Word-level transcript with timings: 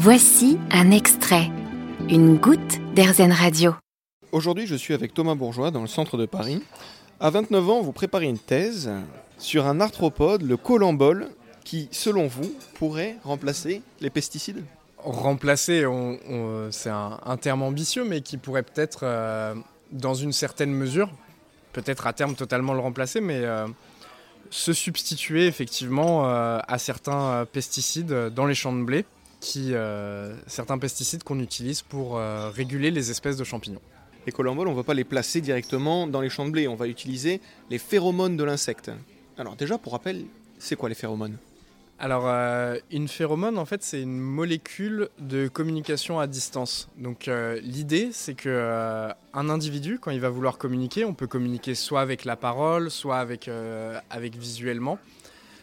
Voici 0.00 0.60
un 0.70 0.92
extrait, 0.92 1.50
une 2.08 2.36
goutte 2.36 2.78
d'Airzen 2.94 3.32
Radio. 3.32 3.74
Aujourd'hui, 4.30 4.64
je 4.68 4.76
suis 4.76 4.94
avec 4.94 5.12
Thomas 5.12 5.34
Bourgeois 5.34 5.72
dans 5.72 5.80
le 5.80 5.88
centre 5.88 6.16
de 6.16 6.24
Paris. 6.24 6.62
À 7.18 7.30
29 7.30 7.68
ans, 7.68 7.80
vous 7.80 7.90
préparez 7.90 8.26
une 8.26 8.38
thèse 8.38 8.92
sur 9.38 9.66
un 9.66 9.80
arthropode, 9.80 10.42
le 10.42 10.56
colambole, 10.56 11.26
qui, 11.64 11.88
selon 11.90 12.28
vous, 12.28 12.54
pourrait 12.74 13.16
remplacer 13.24 13.82
les 14.00 14.08
pesticides? 14.08 14.62
Remplacer, 14.98 15.84
c'est 16.70 16.90
un, 16.90 17.36
terme 17.36 17.62
ambitieux, 17.62 18.04
mais 18.04 18.20
qui 18.20 18.36
pourrait 18.36 18.62
peut-être, 18.62 19.00
euh, 19.02 19.56
dans 19.90 20.14
une 20.14 20.32
certaine 20.32 20.70
mesure, 20.70 21.10
peut-être 21.72 22.06
à 22.06 22.12
terme 22.12 22.36
totalement 22.36 22.72
le 22.72 22.80
remplacer, 22.80 23.20
mais 23.20 23.40
euh, 23.40 23.66
se 24.50 24.72
substituer 24.72 25.48
effectivement 25.48 26.28
euh, 26.28 26.60
à 26.68 26.78
certains 26.78 27.44
pesticides 27.52 28.12
dans 28.28 28.46
les 28.46 28.54
champs 28.54 28.72
de 28.72 28.84
blé, 28.84 29.04
qui, 29.40 29.72
certains 30.46 30.78
pesticides 30.78 31.22
qu'on 31.22 31.40
utilise 31.40 31.82
pour 31.82 32.18
réguler 32.18 32.90
les 32.90 33.10
espèces 33.10 33.36
de 33.36 33.44
champignons. 33.44 33.80
Les 34.26 34.32
colamboles, 34.32 34.68
on 34.68 34.72
ne 34.72 34.76
va 34.76 34.82
pas 34.82 34.94
les 34.94 35.04
placer 35.04 35.40
directement 35.40 36.06
dans 36.06 36.20
les 36.20 36.28
champs 36.28 36.44
de 36.44 36.50
blé, 36.50 36.68
on 36.68 36.74
va 36.74 36.86
utiliser 36.86 37.40
les 37.70 37.78
phéromones 37.78 38.36
de 38.36 38.44
l'insecte. 38.44 38.90
Alors 39.38 39.56
déjà, 39.56 39.78
pour 39.78 39.92
rappel, 39.92 40.24
c'est 40.58 40.76
quoi 40.76 40.88
les 40.88 40.94
phéromones? 40.94 41.38
Alors, 42.00 42.24
euh, 42.26 42.78
une 42.92 43.08
phéromone, 43.08 43.58
en 43.58 43.64
fait, 43.64 43.82
c'est 43.82 44.00
une 44.00 44.20
molécule 44.20 45.08
de 45.18 45.48
communication 45.48 46.20
à 46.20 46.28
distance. 46.28 46.88
Donc, 46.96 47.26
euh, 47.26 47.58
l'idée, 47.60 48.10
c'est 48.12 48.34
que 48.34 48.48
euh, 48.48 49.10
un 49.34 49.48
individu, 49.48 49.98
quand 49.98 50.12
il 50.12 50.20
va 50.20 50.28
vouloir 50.28 50.58
communiquer, 50.58 51.04
on 51.04 51.12
peut 51.12 51.26
communiquer 51.26 51.74
soit 51.74 52.00
avec 52.00 52.24
la 52.24 52.36
parole, 52.36 52.88
soit 52.92 53.18
avec, 53.18 53.50
avec 54.10 54.36
visuellement, 54.36 54.98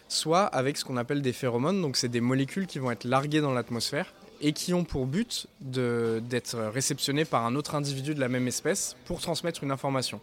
soit 0.08 0.44
avec 0.46 0.78
ce 0.78 0.86
qu'on 0.86 0.98
appelle 0.98 1.22
des 1.22 1.34
phéromones. 1.34 1.82
Donc, 1.82 1.98
c'est 1.98 2.10
des 2.10 2.22
molécules 2.22 2.68
qui 2.68 2.80
vont 2.80 2.92
être 2.92 3.04
larguées 3.04 3.42
dans 3.42 3.54
l'atmosphère 3.54 4.14
et 4.42 4.54
qui 4.54 4.74
ont 4.74 4.84
pour 4.84 5.06
but 5.06 5.48
d'être 5.62 6.58
réceptionnées 6.74 7.26
par 7.26 7.46
un 7.46 7.56
autre 7.56 7.76
individu 7.76 8.14
de 8.14 8.20
la 8.20 8.30
même 8.30 8.48
espèce 8.48 8.96
pour 9.06 9.22
transmettre 9.22 9.64
une 9.64 9.72
information. 9.72 10.20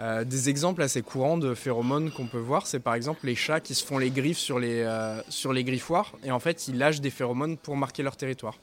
Euh, 0.00 0.24
des 0.24 0.48
exemples 0.48 0.82
assez 0.82 1.02
courants 1.02 1.36
de 1.36 1.54
phéromones 1.54 2.10
qu'on 2.10 2.26
peut 2.26 2.38
voir, 2.38 2.66
c'est 2.66 2.80
par 2.80 2.94
exemple 2.94 3.26
les 3.26 3.34
chats 3.34 3.60
qui 3.60 3.74
se 3.74 3.84
font 3.84 3.98
les 3.98 4.10
griffes 4.10 4.38
sur 4.38 4.58
les, 4.58 4.82
euh, 4.82 5.22
griffoirs 5.62 6.12
et 6.24 6.30
en 6.30 6.40
fait 6.40 6.66
ils 6.66 6.78
lâchent 6.78 7.02
des 7.02 7.10
phéromones 7.10 7.56
pour 7.58 7.76
marquer 7.76 8.02
leur 8.02 8.16
territoire. 8.16 8.58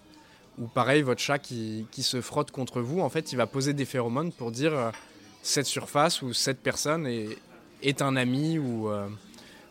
Ou 0.58 0.68
pareil, 0.68 1.04
votre 1.04 1.22
chat 1.22 1.40
qui, 1.40 1.86
se 1.98 2.20
frotte 2.20 2.52
contre 2.52 2.82
vous, 2.82 3.00
en 3.00 3.10
fait 3.10 3.32
il 3.32 3.36
va 3.36 3.46
poser 3.46 3.74
des 3.74 3.86
phéromones 3.86 4.32
pour 4.32 4.52
dire 4.52 4.74
euh, 4.74 4.92
cette 5.44 5.68
surface 5.68 6.22
ou 6.22 6.34
cette 6.34 6.60
personne 6.60 7.08
est 7.82 8.02
un 8.02 8.16
ami. 8.16 8.58
Ou, 8.58 8.90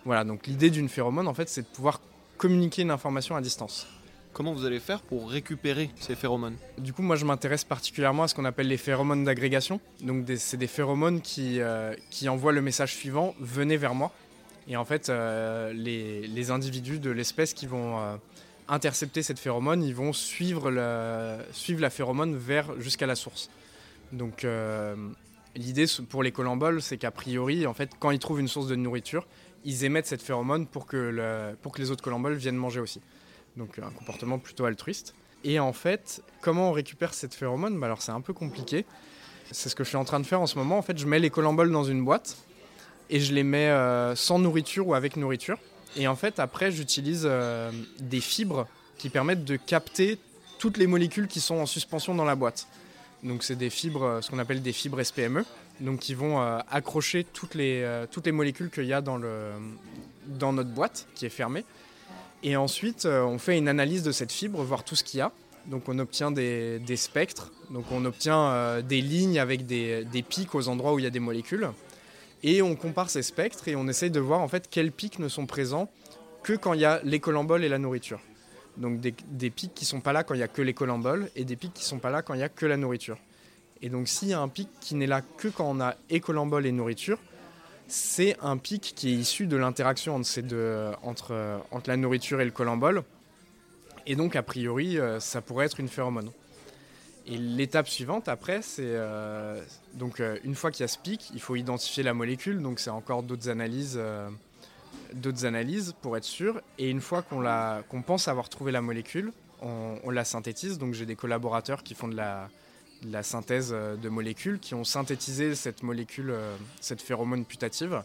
voilà, 0.09 0.25
donc 0.25 0.47
l'idée 0.47 0.71
d'une 0.71 0.89
phéromone 0.89 1.29
en 1.29 1.35
fait 1.35 1.51
c'est 1.51 1.61
de 1.61 1.67
pouvoir 1.67 2.01
communiquer 2.39 2.81
une 2.81 2.91
information 2.91 3.37
à 3.37 3.43
distance. 3.43 3.87
Comment 4.33 4.55
vous 4.55 4.65
allez 4.65 4.81
faire 4.81 5.03
pour 5.03 5.31
récupérer 5.31 5.91
ces 6.01 6.15
phéromones? 6.15 6.57
Du 6.79 6.95
coup, 6.95 7.03
moi, 7.03 7.17
je 7.17 7.27
m'intéresse 7.27 7.65
particulièrement 7.65 8.23
à 8.23 8.29
ce 8.29 8.35
qu'on 8.35 8.47
appelle 8.47 8.69
les 8.69 8.79
phéromones 8.79 9.25
d'agrégation. 9.25 9.81
Donc, 10.01 10.25
c'est 10.37 10.57
des 10.57 10.67
phéromones 10.67 11.21
qui, 11.21 11.61
euh, 11.61 11.95
qui 12.09 12.29
envoient 12.29 12.53
le 12.53 12.63
message 12.63 12.95
suivant 12.95 13.35
venez 13.39 13.77
vers 13.77 13.95
moi. 13.95 14.13
Et 14.67 14.77
en 14.77 14.85
fait, 14.87 15.11
euh, 15.11 15.73
les, 15.75 16.51
individus 16.51 17.01
de 17.01 17.11
l'espèce 17.11 17.53
qui 17.53 17.67
vont 17.67 17.99
euh, 17.99 18.17
intercepter 18.69 19.23
cette 19.23 19.39
phéromone, 19.39 19.83
ils 19.83 19.95
vont 19.95 20.15
suivre, 20.15 20.71
le, 20.71 21.39
suivre 21.53 21.83
la 21.83 21.91
phéromone 21.91 22.35
vers 22.35 22.81
jusqu'à 22.81 23.07
la 23.07 23.15
source. 23.15 23.51
Donc, 24.13 24.47
l'idée 25.55 25.85
pour 26.09 26.23
les 26.23 26.33
colamboles, 26.33 26.81
c'est 26.81 26.97
qu'a 26.97 27.11
priori, 27.11 27.67
en 27.67 27.75
fait, 27.75 27.91
quand 27.99 28.11
ils 28.11 28.19
trouvent 28.19 28.41
une 28.41 28.49
source 28.49 28.69
de 28.69 28.77
nourriture, 28.77 29.27
ils 29.65 29.85
émettent 29.85 30.07
cette 30.07 30.23
phéromone 30.23 30.67
pour 30.67 30.87
que, 30.87 31.55
les 31.77 31.91
autres 31.91 32.03
colamboles 32.03 32.35
viennent 32.35 32.57
manger 32.57 32.81
aussi 32.81 33.01
donc 33.59 33.79
un 33.79 33.91
comportement 33.91 34.39
plutôt 34.39 34.65
altruiste. 34.65 35.15
Et 35.45 35.61
en 35.61 35.73
fait, 35.73 36.23
comment 36.41 36.71
on 36.71 36.73
récupère 36.73 37.13
cette 37.13 37.35
phéromone? 37.35 37.79
Bah 37.79 37.87
Alors 37.87 38.01
c'est 38.01 38.13
un 38.13 38.21
peu 38.21 38.33
compliqué. 38.33 38.87
C'est 39.51 39.69
ce 39.69 39.75
que 39.75 39.85
je 39.85 39.89
suis 39.89 39.97
en 39.97 40.05
train 40.05 40.21
de 40.21 40.27
faire 40.27 40.41
en 40.41 40.47
ce 40.47 40.57
moment. 40.57 40.79
En 40.79 40.83
fait, 40.83 40.99
je 40.99 41.07
mets 41.07 41.19
les 41.19 41.31
colamboles 41.31 41.71
dans 41.71 41.85
une 41.85 42.05
boîte 42.05 42.37
et 43.11 43.21
je 43.21 43.33
les 43.35 43.43
mets 43.43 43.69
euh, 43.69 44.15
sans 44.15 44.39
nourriture 44.39 44.89
ou 44.89 44.95
avec 44.95 45.17
nourriture. 45.17 45.59
Et 45.97 46.07
en 46.07 46.17
fait, 46.17 46.39
après, 46.39 46.71
j'utilise 46.71 47.23
euh, 47.25 47.71
des 47.99 48.21
fibres 48.21 48.67
qui 48.99 49.11
permettent 49.11 49.45
de 49.45 49.57
capter 49.57 50.19
toutes 50.59 50.77
les 50.77 50.87
molécules 50.87 51.29
qui 51.29 51.41
sont 51.41 51.57
en 51.57 51.67
suspension 51.67 52.15
dans 52.15 52.25
la 52.25 52.35
boîte. 52.35 52.67
Donc 53.23 53.43
c'est 53.43 53.57
des 53.57 53.71
fibres, 53.71 54.05
euh, 54.05 54.21
ce 54.21 54.31
qu'on 54.31 54.39
appelle 54.39 54.61
des 54.61 54.73
fibres 54.73 55.03
SPME, 55.03 55.45
donc 55.81 56.01
qui 56.01 56.15
vont 56.15 56.41
accrocher 56.41 57.25
toutes 57.25 57.55
les, 57.55 58.05
toutes 58.11 58.27
les 58.27 58.33
molécules 58.33 58.71
qu'il 58.71 58.87
y 58.87 58.93
a 58.93 59.01
dans, 59.01 59.19
notre 59.19 60.71
boîte 60.71 61.07
qui 61.15 61.27
est 61.27 61.31
fermée. 61.31 61.65
Et 62.43 62.57
ensuite, 62.57 63.05
euh, 63.05 63.23
on 63.23 63.39
fait 63.39 63.59
une 63.59 63.69
analyse 63.69 64.03
de 64.03 64.13
cette 64.13 64.33
fibre, 64.33 64.63
voir 64.63 64.85
tout 64.85 64.95
ce 64.95 65.03
qu'il 65.03 65.19
y 65.19 65.21
a. 65.21 65.33
Donc 65.67 65.89
on 65.89 65.99
obtient 65.99 66.31
des, 66.31 66.81
spectres, 66.97 67.53
donc 67.71 67.85
on 67.91 68.05
obtient 68.07 68.41
euh, 68.41 68.81
des 68.81 69.03
lignes 69.03 69.39
avec 69.39 69.67
des, 69.67 70.25
pics 70.27 70.55
aux 70.55 70.69
endroits 70.69 70.95
où 70.95 70.99
il 70.99 71.03
y 71.03 71.07
a 71.07 71.11
des 71.11 71.21
molécules. 71.21 71.69
Et 72.43 72.63
on 72.63 72.75
compare 72.75 73.11
ces 73.11 73.23
spectres 73.23 73.69
et 73.69 73.77
on 73.77 73.87
essaye 73.89 74.11
de 74.11 74.21
voir 74.21 74.41
en 74.41 74.49
fait 74.49 74.69
quels 74.71 74.93
pics 74.93 75.19
ne 75.19 75.29
sont 75.29 75.45
présents 75.45 75.91
que 76.43 76.55
quand 76.55 76.73
il 76.73 76.81
y 76.81 76.85
a 76.85 77.01
les 77.05 77.21
colamboles 77.21 77.65
et 77.65 77.69
la 77.69 77.79
nourriture. 77.79 78.21
Donc 78.79 79.01
des, 79.01 79.51
pics 79.51 79.75
qui 79.75 79.85
ne 79.85 79.89
sont 79.89 80.01
pas 80.01 80.13
là 80.13 80.23
quand 80.23 80.35
il 80.35 80.39
n'y 80.39 80.45
a 80.45 80.49
que 80.49 80.63
les 80.63 80.73
colamboles 80.73 81.29
et 81.37 81.45
des 81.45 81.57
pics 81.57 81.75
qui 81.75 81.83
ne 81.83 81.89
sont 81.89 81.99
pas 81.99 82.11
là 82.11 82.23
quand 82.23 82.33
il 82.33 82.39
n'y 82.39 82.45
a 82.45 82.49
que 82.49 82.65
la 82.65 82.77
nourriture. 82.77 83.19
Et 83.83 83.89
donc 83.89 84.09
s'il 84.09 84.29
y 84.29 84.33
a 84.33 84.41
un 84.41 84.49
pic 84.49 84.69
qui 84.81 84.95
n'est 84.95 85.07
là 85.07 85.23
que 85.23 85.49
quand 85.49 85.69
on 85.69 85.81
a 85.81 85.95
écolambole 86.11 86.67
et 86.67 86.73
nourriture, 86.73 87.19
c'est 87.89 88.37
un 88.43 88.59
pic 88.59 88.93
qui 88.95 89.09
est 89.09 89.17
issu 89.17 89.47
de 89.47 89.57
l'interaction 89.57 90.15
entre, 90.15 91.63
la 91.87 91.97
nourriture 91.97 92.41
et 92.41 92.45
le 92.45 92.51
colambole. 92.51 93.03
Et 94.07 94.15
donc, 94.15 94.37
a 94.37 94.43
priori, 94.43 94.99
euh, 94.99 95.21
ça 95.21 95.41
pourrait 95.41 95.67
être 95.67 95.81
une 95.81 95.89
phéromone. 95.89 96.31
Et 97.27 97.37
l'étape 97.37 97.89
suivante, 97.89 98.29
après, 98.29 98.63
c'est 98.63 98.83
euh, 98.85 99.63
donc 99.95 100.21
euh, 100.21 100.39
une 100.45 100.55
fois 100.55 100.71
qu'il 100.71 100.81
y 100.81 100.85
a 100.85 100.89
ce 100.89 100.99
pic, 100.99 101.31
il 101.35 101.41
faut 101.41 101.57
identifier 101.57 102.03
la 102.03 102.15
molécule. 102.15 102.63
Donc, 102.63 102.79
c'est 102.79 102.91
encore 102.91 103.23
d'autres 103.23 103.49
analyses, 103.49 104.01
d'autres 105.15 105.47
analyses 105.47 105.95
pour 106.03 106.17
être 106.17 106.25
sûr. 106.25 106.61
Et 106.79 106.91
une 106.91 107.01
fois 107.01 107.23
qu'on 107.23 108.03
pense 108.03 108.29
avoir 108.29 108.51
trouvé 108.51 108.71
la 108.71 108.83
molécule, 108.83 109.33
on 109.63 110.11
la 110.11 110.25
synthétise. 110.25 110.79
Donc, 110.79 110.93
j'ai 110.95 111.07
des 111.07 111.17
collaborateurs 111.17 111.83
qui 111.83 111.95
font 111.95 112.09
de 112.09 112.17
la, 112.17 112.49
la 113.05 113.23
synthèse 113.23 113.71
euh, 113.73 113.97
de 113.97 114.09
molécules 114.09 114.59
qui 114.59 114.75
ont 114.75 114.85
synthétisé 114.85 115.55
cette 115.55 115.83
molécule, 115.83 116.31
euh, 116.31 116.57
cette 116.81 117.03
phéromone 117.03 117.45
putative. 117.45 118.03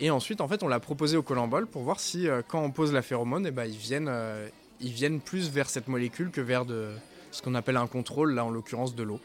Et 0.00 0.10
ensuite, 0.10 0.40
en 0.40 0.48
fait, 0.48 0.62
on 0.62 0.68
l'a 0.68 0.80
proposé 0.80 1.16
au 1.16 1.22
colambole 1.22 1.66
pour 1.66 1.82
voir 1.82 2.00
si, 2.00 2.28
euh, 2.28 2.42
quand 2.46 2.62
on 2.62 2.70
pose 2.70 2.92
la 2.92 3.02
phéromone, 3.02 3.46
eh 3.46 3.50
ben, 3.50 3.64
ils, 3.64 3.76
viennent, 3.76 4.12
ils 4.80 4.92
viennent 4.92 5.20
plus 5.20 5.50
vers 5.50 5.70
cette 5.70 5.88
molécule 5.88 6.30
que 6.30 6.40
vers 6.40 6.66
de, 6.66 6.90
ce 7.30 7.42
qu'on 7.42 7.54
appelle 7.54 7.76
un 7.76 7.86
contrôle, 7.86 8.34
là 8.34 8.44
en 8.44 8.50
l'occurrence 8.50 8.94
de 8.94 9.02
l'eau. 9.02 9.20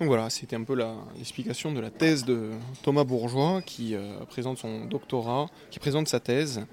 Donc 0.00 0.08
voilà, 0.08 0.30
c'était 0.30 0.56
un 0.56 0.62
peu 0.62 0.76
l'explication 1.16 1.72
de 1.72 1.80
la 1.80 1.90
thèse 1.90 2.24
de 2.24 2.50
Thomas 2.82 3.02
Bourgeois 3.02 3.62
qui 3.62 3.96
présente 4.28 4.58
son 4.58 4.84
doctorat, 4.84 5.48
qui 5.72 5.80
présente 5.80 6.06
sa 6.06 6.20
thèse 6.20 6.64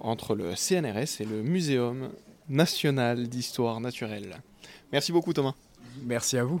entre 0.00 0.34
le 0.34 0.56
CNRS 0.56 1.20
et 1.20 1.24
le 1.24 1.42
Muséum 1.42 2.10
national 2.48 3.28
d'histoire 3.28 3.80
naturelle. 3.80 4.42
Merci 4.92 5.12
beaucoup 5.12 5.32
Thomas. 5.32 5.54
Merci 6.02 6.38
à 6.38 6.44
vous. 6.44 6.60